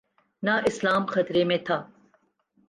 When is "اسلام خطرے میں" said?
0.65-1.57